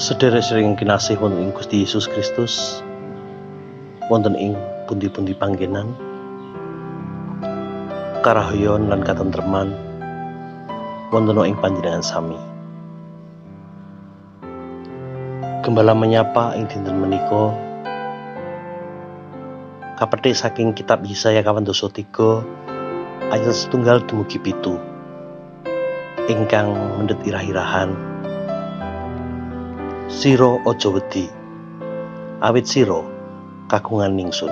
Sedherek 0.00 0.40
sering 0.40 0.80
kinasih 0.80 1.20
wonten 1.20 1.44
ing 1.44 1.52
Gusti 1.52 1.84
Yesus 1.84 2.08
Kristus. 2.08 2.80
Wonten 4.08 4.32
ing 4.32 4.56
pundi-pundi 4.88 5.36
panggenan. 5.36 5.92
Karahayon 8.24 8.88
lan 8.88 9.04
katentreman. 9.04 9.76
Wonten 11.12 11.36
ing 11.44 11.52
panjenengan 11.60 12.00
sami. 12.00 12.40
Gembala 15.68 15.92
menyapa 15.92 16.56
ing 16.56 16.64
dinten 16.64 16.96
menika. 16.96 17.52
Kapetik 20.00 20.32
saking 20.32 20.72
kitab 20.72 21.04
Yesaya 21.04 21.44
kawan 21.44 21.68
dosa 21.68 21.92
tiga 21.92 22.40
ayat 23.28 23.52
setunggal 23.52 24.00
dumugi 24.08 24.40
pitu. 24.40 24.80
Ingkang 26.24 26.72
mendet 26.96 27.20
irah-irahan 27.28 28.10
Siro 30.10 30.58
ojo 30.66 30.98
wedi. 30.98 31.30
Awit 32.42 32.66
siro 32.66 33.06
kagungan 33.70 34.18
ningsun. 34.18 34.50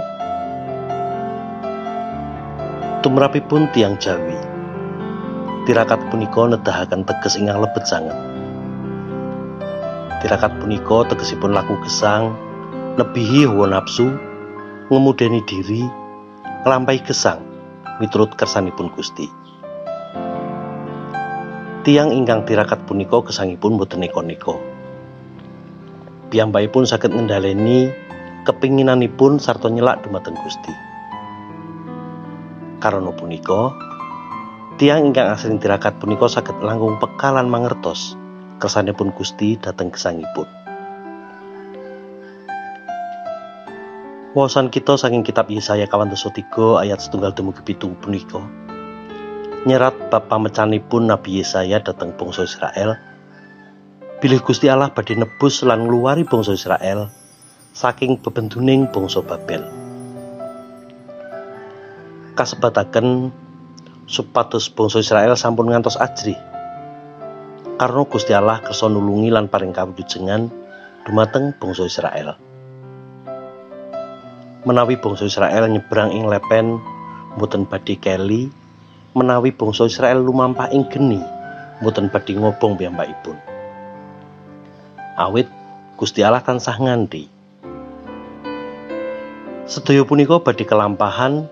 Tumrapipun 3.03 3.67
tiang 3.75 3.99
Jawi. 3.99 4.39
Tirakat 5.67 5.99
punika 6.15 6.47
nedahaken 6.47 7.03
teges 7.03 7.43
ingkang 7.43 7.59
lebet 7.59 7.83
sanget. 7.91 8.15
Tirakat 10.23 10.63
punika 10.63 11.11
tegesipun 11.11 11.51
laku 11.51 11.75
gesang 11.83 12.39
lebihi 12.95 13.51
hawa 13.51 13.67
nafsu 13.67 14.15
ngemudeni 14.95 15.43
diri 15.43 15.83
nglampahi 16.63 17.03
gesang 17.03 17.43
miturut 17.99 18.31
kersanipun 18.39 18.95
Gusti. 18.95 19.27
Tiang 21.83 22.15
ingkang 22.15 22.47
tirakat 22.47 22.87
punika 22.87 23.27
gesangipun 23.27 23.75
boten 23.75 24.07
neko-neko 24.07 24.78
pun 26.69 26.85
sakit 26.85 27.11
ngendaleni 27.11 27.89
kepinginanipun 28.45 29.41
sarta 29.41 29.69
nyelak 29.73 30.05
dumateng 30.05 30.37
Gusti. 30.41 30.73
Karena 32.79 33.11
punika, 33.11 33.75
tiang 34.79 35.11
ingkang 35.11 35.35
asring 35.35 35.59
tirakat 35.59 35.99
punika 35.99 36.31
sakit 36.31 36.63
langkung 36.63 37.01
pekalan 37.03 37.51
mangertos 37.51 38.15
kesanipun 38.63 39.11
Gusti 39.17 39.59
dateng 39.59 39.91
gesangipun. 39.91 40.47
Wawasan 44.37 44.71
kita 44.71 44.95
saking 44.95 45.27
kitab 45.27 45.51
Yesaya 45.51 45.91
kawan 45.91 46.15
tiga 46.15 46.79
ayat 46.79 47.03
setunggal 47.03 47.35
dumugi 47.35 47.65
pitu 47.65 47.91
punika 47.99 48.39
nyerat 49.67 49.97
bab 50.15 50.31
pamecanipun 50.31 51.11
Nabi 51.11 51.43
Yesaya 51.43 51.83
dateng 51.83 52.15
bangsa 52.15 52.47
Israel 52.47 52.95
Bilih 54.19 54.43
Gusti 54.43 54.67
Allah 54.67 54.91
badhe 54.91 55.15
nebus 55.15 55.63
lan 55.63 55.87
ngluwari 55.87 56.27
bangsa 56.27 56.51
Israel 56.51 57.07
saking 57.71 58.19
bebentuning 58.19 58.91
bangsa 58.91 59.23
Babel. 59.23 59.63
Kasebataken 62.35 63.31
supados 64.11 64.75
bangsa 64.75 64.99
Israel 64.99 65.39
sampun 65.39 65.71
ngantos 65.71 65.95
ajri. 66.03 66.35
Karena 67.79 68.03
Gusti 68.11 68.35
Allah 68.35 68.59
kersa 68.59 68.91
nulungi 68.91 69.31
lan 69.31 69.47
paring 69.47 69.71
kawujudengan 69.71 70.51
dumateng 71.07 71.55
bangsa 71.63 71.87
Israel. 71.87 72.35
Menawi 74.67 74.99
bangsa 74.99 75.31
Israel 75.31 75.71
nyebrang 75.71 76.11
ing 76.11 76.27
lepen 76.27 76.83
mboten 77.39 77.71
badhe 77.71 77.95
keli, 78.03 78.51
menawi 79.15 79.55
bangsa 79.55 79.87
Israel 79.87 80.27
lumampah 80.27 80.75
ing 80.75 80.91
geni 80.91 81.23
mboten 81.79 82.11
badhe 82.11 82.35
ngobong 82.35 82.75
piyambakipun 82.75 83.58
awit 85.19 85.51
Gusti 85.99 86.23
Allah 86.23 86.39
tansah 86.39 86.79
nganti. 86.79 87.27
Sedaya 89.67 90.07
punika 90.07 90.39
badhe 90.39 90.63
kelampahan 90.63 91.51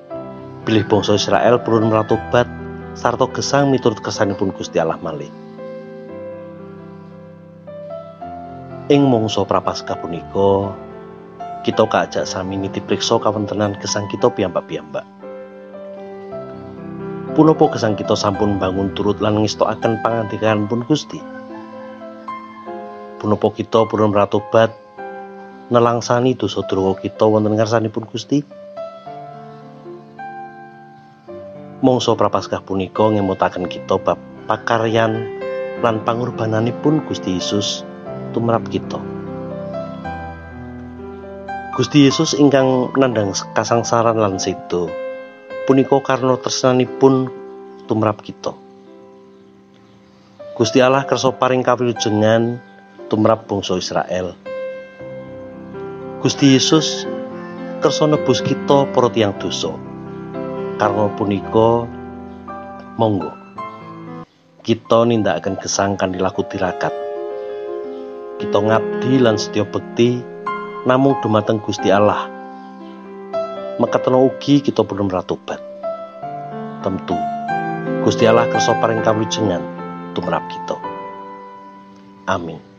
bilih 0.63 0.87
bangsa 0.87 1.19
Israel 1.19 1.61
purun 1.67 1.91
meratobat 1.91 2.47
sarta 2.95 3.27
gesang 3.35 3.75
miturut 3.75 3.99
kesanipun 3.99 4.55
Gusti 4.55 4.79
Allah 4.79 4.97
malih. 5.03 5.29
Ing 8.87 9.03
mangsa 9.03 9.43
prapaskah 9.43 9.99
punika 9.99 10.71
kita 11.67 11.83
kaajak 11.91 12.23
sami 12.23 12.55
nitipriksa 12.55 13.19
kawontenan 13.19 13.75
gesang 13.83 14.07
kita 14.07 14.31
piyambak-piyambak. 14.31 15.03
Punapa 17.35 17.67
gesang 17.75 17.99
kita 17.99 18.15
sampun 18.15 18.63
bangun 18.63 18.95
turut 18.95 19.19
lan 19.19 19.43
ngestokaken 19.43 20.01
pangandikan 20.07 20.71
pun 20.71 20.87
Gusti? 20.87 21.19
Punapa 23.27 23.51
kita 23.51 23.91
purun 23.91 24.15
meratobat 24.15 24.71
nelangsani 25.67 26.39
dosa 26.39 26.63
droga 26.63 27.03
kita. 27.03 27.27
Wonten 27.27 27.59
ngarsanipun 27.59 28.07
Gusti. 28.07 28.47
Mongso 31.83 32.15
prapaskah 32.15 32.63
punika 32.63 33.11
ngemutaken 33.11 33.67
kita 33.67 33.99
bab 33.99 34.23
pakaryan 34.47 35.43
lan 35.83 36.07
pangorbananipun 36.07 37.03
Gusti 37.11 37.35
Yesus 37.35 37.83
tumrap 38.31 38.63
kita. 38.71 39.03
Gusti 41.75 42.07
Yesus 42.07 42.39
ingkang 42.39 42.95
nandang 42.95 43.35
kasangsaran 43.59 44.23
lan 44.23 44.39
sedo 44.39 44.87
punika 45.67 45.99
karena 45.99 46.39
tresnanipun 46.39 47.27
tumrap 47.91 48.23
kita. 48.23 48.55
Gusti 50.55 50.79
Allah 50.79 51.05
kersa 51.05 51.35
paring 51.35 51.67
kawilujengan 51.67 52.76
tumrap 53.07 53.47
bangsa 53.47 53.79
Israel. 53.79 54.35
Gusti 56.21 56.59
Yesus 56.59 57.07
kersa 57.79 58.11
nebus 58.11 58.43
kita 58.43 58.91
para 58.91 59.09
tiyang 59.13 59.37
dosa. 59.39 59.71
Karena 60.77 61.09
punika 61.17 61.89
monggo 63.01 63.47
kita 64.67 65.07
nindakaken 65.07 65.63
gesangkan 65.63 66.11
dilaku 66.11 66.43
tirakat. 66.51 66.91
Kita 68.43 68.59
ngabdi 68.59 69.23
lan 69.23 69.39
setya 69.39 69.63
bekti 69.63 70.19
namung 70.83 71.15
dumateng 71.23 71.63
Gusti 71.63 71.87
Allah. 71.95 72.27
Mekatono 73.79 74.27
ugi 74.27 74.59
kita 74.59 74.83
perlu 74.83 75.07
meratobat. 75.07 75.63
Tentu 76.83 77.15
Gusti 78.03 78.27
Allah 78.27 78.51
kersa 78.51 78.75
paring 78.83 79.07
kawijengan 79.07 79.63
tumrap 80.19 80.43
kita. 80.51 80.75
Amin. 82.27 82.76